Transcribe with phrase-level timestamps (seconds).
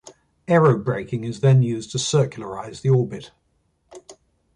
[0.47, 3.29] Aerobraking is then used to circularize the orbit.